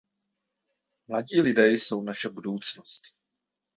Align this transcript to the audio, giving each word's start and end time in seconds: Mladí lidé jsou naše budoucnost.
Mladí 1.07 1.41
lidé 1.41 1.67
jsou 1.69 2.03
naše 2.03 2.29
budoucnost. 2.29 3.03